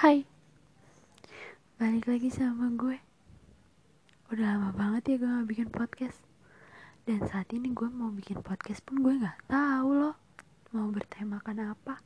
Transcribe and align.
Hai. 0.00 0.24
Balik 1.76 2.08
lagi 2.08 2.32
sama 2.32 2.72
gue. 2.72 2.96
Udah 4.32 4.56
lama 4.56 4.72
banget 4.72 5.12
ya 5.12 5.16
gue 5.20 5.28
gak 5.28 5.48
bikin 5.52 5.68
podcast. 5.68 6.16
Dan 7.04 7.20
saat 7.28 7.52
ini 7.52 7.68
gue 7.68 7.84
mau 7.84 8.08
bikin 8.08 8.40
podcast 8.40 8.80
pun 8.80 9.04
gue 9.04 9.20
gak 9.20 9.44
tahu 9.44 10.00
loh 10.00 10.16
Mau 10.72 10.88
bertemakan 10.88 11.76
apa. 11.76 12.00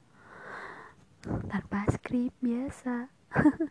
Tanpa 1.22 1.86
skrip 1.86 2.34
biasa. 2.43 3.14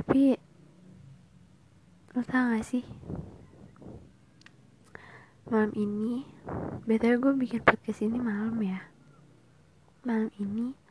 Tapi 0.00 0.40
Lo 2.16 2.24
tau 2.24 2.48
gak 2.56 2.64
sih? 2.64 2.88
Malam 5.52 5.76
ini 5.76 6.24
BTW 6.88 7.20
gue 7.20 7.32
bikin 7.44 7.60
podcast 7.60 8.00
ini 8.00 8.16
malam 8.16 8.56
ya. 8.64 8.88
Malam 10.00 10.32
ini 10.40 10.85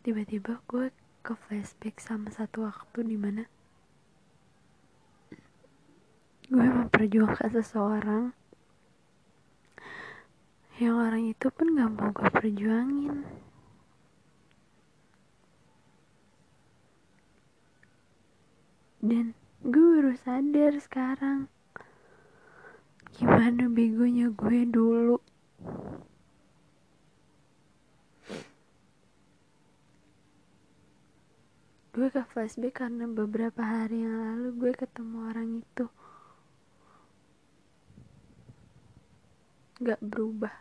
tiba-tiba 0.00 0.60
gue 0.64 0.88
ke 1.20 1.32
flashback 1.36 2.00
sama 2.00 2.32
satu 2.32 2.64
waktu 2.64 3.04
di 3.04 3.16
mana 3.20 3.44
gue 6.50 6.66
memperjuangkan 6.66 7.50
seseorang 7.60 8.24
yang 10.80 10.96
orang 10.96 11.28
itu 11.28 11.52
pun 11.52 11.76
gak 11.76 11.92
mau 11.92 12.08
gue 12.08 12.28
perjuangin. 12.32 13.20
Dan 19.04 19.36
gue 19.60 19.86
baru 20.00 20.16
sadar 20.16 20.72
sekarang 20.80 21.52
gimana 23.20 23.68
begonya 23.68 24.32
gue 24.32 24.64
dulu 24.64 25.20
gue 31.92 32.08
ke 32.08 32.22
flashback 32.40 32.80
karena 32.80 33.04
beberapa 33.04 33.60
hari 33.60 34.00
yang 34.00 34.16
lalu 34.16 34.48
gue 34.56 34.72
ketemu 34.72 35.16
orang 35.28 35.48
itu. 35.60 35.86
Gak 39.84 40.00
berubah. 40.00 40.56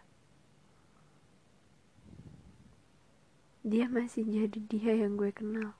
Dia 3.63 3.88
masih 3.88 4.27
jadi 4.27 4.59
dia 4.59 4.91
yang 5.07 5.16
gue 5.16 5.31
kenal. 5.31 5.72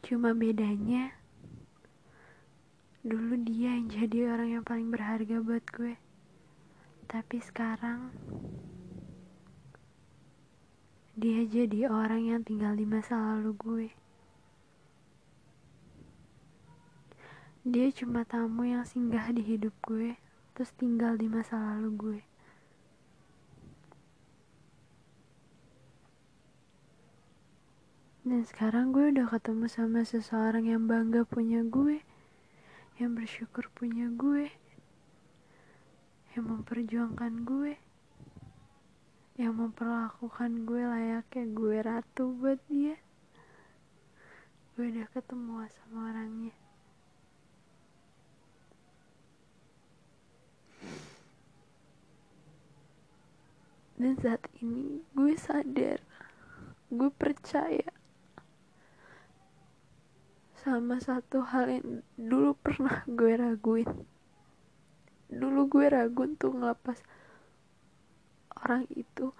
Cuma 0.00 0.32
bedanya 0.32 1.12
dulu 3.04 3.36
dia 3.36 3.76
yang 3.76 3.92
jadi 3.92 4.32
orang 4.32 4.48
yang 4.48 4.64
paling 4.64 4.88
berharga 4.88 5.44
buat 5.44 5.64
gue. 5.76 6.00
Tapi 7.04 7.36
sekarang 7.44 8.16
dia 11.12 11.44
jadi 11.44 11.92
orang 11.92 12.32
yang 12.32 12.40
tinggal 12.40 12.72
di 12.72 12.88
masa 12.88 13.20
lalu 13.20 13.52
gue. 13.60 13.88
Dia 17.68 17.92
cuma 17.92 18.24
tamu 18.24 18.64
yang 18.64 18.88
singgah 18.88 19.28
di 19.28 19.44
hidup 19.44 19.76
gue, 19.84 20.16
terus 20.56 20.72
tinggal 20.72 21.20
di 21.20 21.28
masa 21.28 21.60
lalu 21.60 21.90
gue. 21.92 22.20
Dan 28.24 28.40
sekarang 28.48 28.96
gue 28.96 29.12
udah 29.12 29.28
ketemu 29.28 29.68
sama 29.68 30.08
seseorang 30.08 30.64
yang 30.64 30.88
bangga 30.88 31.28
punya 31.28 31.60
gue, 31.60 32.00
yang 32.96 33.12
bersyukur 33.12 33.68
punya 33.76 34.08
gue, 34.08 34.48
yang 36.32 36.48
memperjuangkan 36.48 37.44
gue 37.44 37.91
yang 39.40 39.56
memperlakukan 39.56 40.68
gue 40.68 40.82
layaknya 40.84 41.44
gue 41.56 41.76
ratu 41.80 42.36
buat 42.36 42.60
dia. 42.68 43.00
Gue 44.76 44.92
udah 44.92 45.08
ketemu 45.08 45.64
sama 45.72 45.98
orangnya. 46.12 46.54
Dan 53.96 54.18
saat 54.18 54.42
ini 54.58 55.00
gue 55.14 55.32
sadar 55.38 56.02
gue 56.92 57.08
percaya 57.08 57.88
sama 60.60 61.00
satu 61.00 61.40
hal 61.40 61.72
yang 61.72 61.88
dulu 62.20 62.52
pernah 62.60 63.00
gue 63.08 63.32
raguin. 63.34 63.88
Dulu 65.32 65.72
gue 65.72 65.86
ragu 65.88 66.28
untuk 66.28 66.52
ngelepas 66.60 67.00
orang 68.62 68.86
itu. 68.94 69.34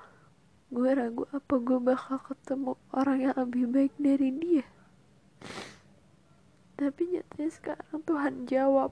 Gue 0.72 0.91
ragu 0.93 1.28
apa 1.31 1.55
gue 1.60 1.78
bakal 1.78 2.19
ketemu 2.27 2.75
orang 2.91 3.19
yang 3.22 3.37
lebih 3.38 3.65
baik 3.71 3.94
dari 4.00 4.28
dia. 4.34 4.66
Tapi 6.77 7.03
nyatanya 7.15 7.50
sekarang 7.53 8.00
Tuhan 8.03 8.34
jawab. 8.50 8.91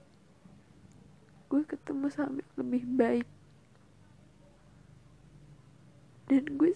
Gue 1.51 1.67
ketemu 1.67 2.07
sama 2.13 2.39
yang 2.39 2.55
lebih 2.63 2.85
baik. 2.95 3.29
Dan 6.31 6.47
gue 6.55 6.73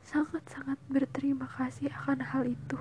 sangat-sangat 0.00 0.80
berterima 0.88 1.44
kasih 1.60 1.92
akan 1.92 2.24
hal 2.24 2.48
itu 2.48 2.80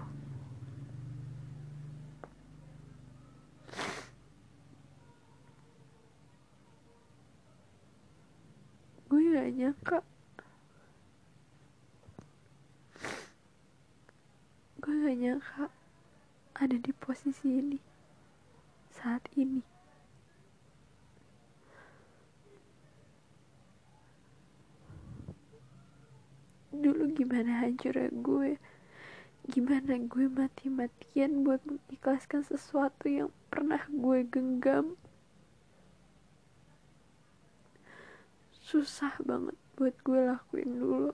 gak 9.43 9.51
nyangka 9.59 9.99
gue 14.79 14.95
gak 15.03 15.17
nyangka 15.19 15.65
ada 16.55 16.79
di 16.79 16.95
posisi 16.95 17.59
ini 17.59 17.79
saat 19.03 19.27
ini. 19.35 19.59
Dulu 26.71 27.11
gimana 27.11 27.67
hancurnya 27.67 28.15
gue? 28.15 28.55
Gimana 29.51 29.99
gue 30.07 30.31
mati-matian 30.31 31.43
buat 31.43 31.59
mengikhlaskan 31.67 32.47
sesuatu 32.47 33.11
yang 33.11 33.27
pernah 33.51 33.83
gue 33.91 34.23
genggam 34.23 34.95
susah 38.73 39.13
banget 39.21 39.53
buat 39.77 39.93
gue 40.01 40.33
lakuin 40.33 40.73
dulu. 40.73 41.13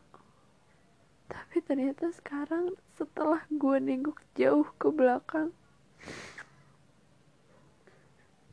Tapi 1.28 1.60
ternyata 1.60 2.08
sekarang 2.16 2.80
setelah 2.96 3.44
gue 3.52 3.78
nengok 3.84 4.24
jauh 4.40 4.72
ke 4.80 4.88
belakang 4.88 5.52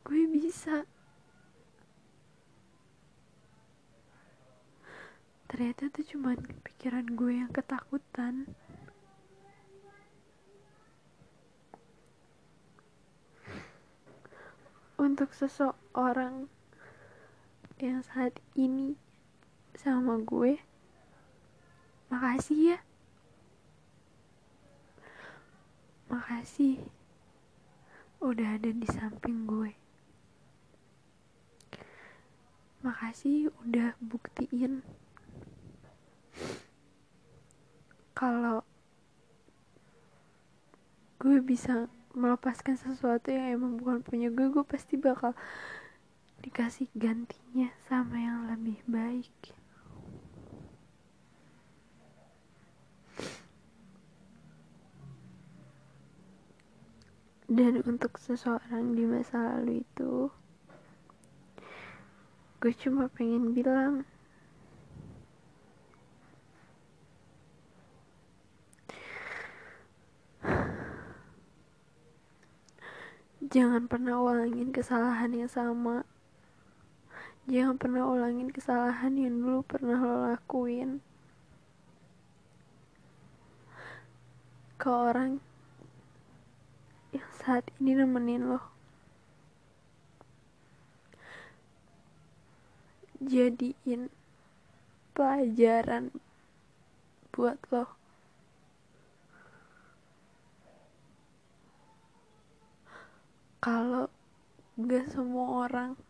gue 0.07 0.23
bisa. 0.31 0.87
Ternyata 5.51 5.91
itu 5.91 6.15
cuma 6.15 6.31
pikiran 6.63 7.11
gue 7.11 7.43
yang 7.43 7.51
ketakutan. 7.51 8.47
Untuk 14.95 15.35
seseorang 15.35 16.47
yang 17.77 18.01
saat 18.01 18.41
ini 18.57 18.97
sama 19.77 20.17
gue. 20.17 20.57
Makasih 22.09 22.73
ya. 22.73 22.79
Makasih. 26.09 26.81
Udah 28.17 28.57
ada 28.57 28.73
di 28.73 28.87
samping 28.89 29.45
gue. 29.45 29.77
Makasih 32.81 33.53
udah 33.61 33.93
buktiin 34.01 34.81
kalau 38.17 38.65
gue 41.21 41.37
bisa 41.45 41.85
melepaskan 42.17 42.73
sesuatu 42.73 43.29
yang 43.29 43.61
emang 43.61 43.77
bukan 43.77 44.01
punya 44.01 44.33
gue 44.33 44.49
gue 44.49 44.65
pasti 44.65 44.97
bakal 44.97 45.37
dikasih 46.47 46.87
gantinya 46.95 47.67
sama 47.91 48.15
yang 48.15 48.47
lebih 48.47 48.79
baik. 48.87 49.35
Dan 57.51 57.83
untuk 57.83 58.15
seseorang 58.15 58.95
di 58.95 59.03
masa 59.03 59.59
lalu 59.59 59.83
itu 59.83 60.31
gue 62.63 62.73
cuma 62.79 63.11
pengen 63.11 63.51
bilang 63.51 64.07
jangan 73.51 73.83
pernah 73.91 74.15
ulangin 74.15 74.71
kesalahan 74.71 75.35
yang 75.35 75.51
sama 75.51 76.07
jangan 77.47 77.79
pernah 77.79 78.03
ulangin 78.03 78.51
kesalahan 78.51 79.15
yang 79.15 79.39
dulu 79.39 79.63
pernah 79.63 79.95
lo 79.95 80.35
lakuin. 80.35 80.99
Ke 84.75 84.87
orang 84.91 85.39
yang 87.15 87.31
saat 87.39 87.63
ini 87.79 87.95
nemenin 87.95 88.51
lo. 88.51 88.59
Jadiin 93.23 94.11
pelajaran 95.15 96.11
buat 97.31 97.55
lo. 97.71 97.87
Kalau 103.63 104.11
gak 104.77 105.09
semua 105.15 105.65
orang 105.65 106.06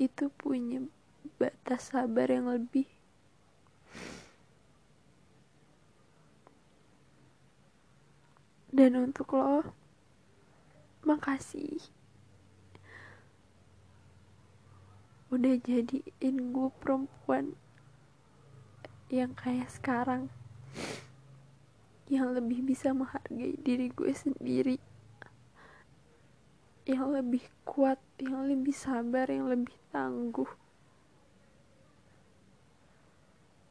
itu 0.00 0.32
punya 0.32 0.80
batas 1.36 1.92
sabar 1.92 2.32
yang 2.32 2.48
lebih. 2.48 2.88
Dan 8.72 8.96
untuk 8.96 9.36
lo 9.36 9.76
makasih. 11.04 11.84
Udah 15.28 15.60
jadiin 15.60 16.36
gue 16.50 16.68
perempuan 16.80 17.52
yang 19.12 19.36
kayak 19.36 19.68
sekarang. 19.68 20.32
Yang 22.08 22.40
lebih 22.40 22.60
bisa 22.66 22.96
menghargai 22.96 23.54
diri 23.60 23.92
gue 23.92 24.10
sendiri 24.16 24.89
yang 26.90 27.14
lebih 27.14 27.46
kuat, 27.62 28.02
yang 28.18 28.50
lebih 28.50 28.74
sabar, 28.74 29.30
yang 29.30 29.46
lebih 29.46 29.74
tangguh. 29.94 30.50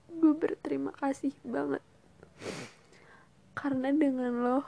Gue 0.08 0.34
berterima 0.36 0.96
kasih 0.96 1.36
banget. 1.44 1.84
Karena 3.52 3.92
dengan 3.92 4.32
lo, 4.40 4.60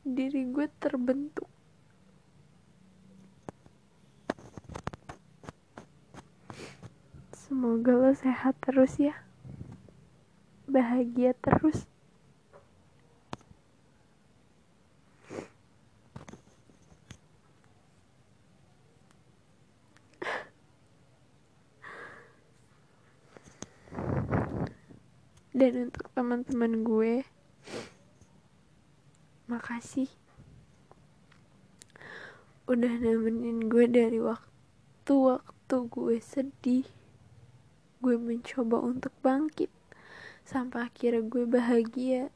diri 0.00 0.48
gue 0.48 0.64
terbentuk. 0.80 1.48
Semoga 7.36 7.92
lo 7.92 8.12
sehat 8.16 8.56
terus 8.64 8.96
ya. 8.96 9.12
Bahagia 10.64 11.36
terus. 11.36 11.84
Dan 25.56 25.88
untuk 25.88 26.12
teman-teman 26.12 26.84
gue 26.84 27.24
makasih. 29.48 30.12
Udah 32.68 32.92
nemenin 33.00 33.64
gue 33.64 33.88
dari 33.88 34.20
waktu-waktu 34.20 35.76
gue 35.88 36.16
sedih. 36.20 36.84
Gue 38.04 38.20
mencoba 38.20 38.84
untuk 38.84 39.16
bangkit 39.24 39.72
sampai 40.44 40.92
akhirnya 40.92 41.24
gue 41.24 41.48
bahagia. 41.48 42.28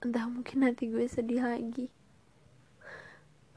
Entah 0.00 0.24
mungkin 0.24 0.64
nanti 0.64 0.88
gue 0.88 1.04
sedih 1.04 1.44
lagi. 1.44 1.92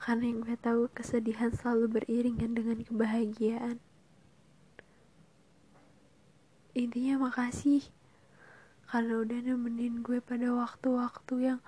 Karena 0.04 0.28
yang 0.28 0.44
gue 0.44 0.60
tahu 0.60 0.92
kesedihan 0.92 1.56
selalu 1.56 2.04
beriringan 2.04 2.60
dengan 2.60 2.84
kebahagiaan 2.84 3.80
intinya 6.74 7.30
makasih 7.30 7.86
karena 8.90 9.22
udah 9.22 9.40
nemenin 9.42 10.06
gue 10.06 10.22
pada 10.22 10.54
waktu-waktu 10.54 11.36
yang 11.54 11.60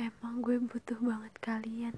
emang 0.00 0.40
gue 0.40 0.56
butuh 0.60 0.96
banget 1.00 1.34
kalian. 1.40 1.96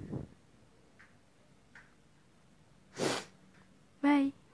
Bye. 4.03 4.46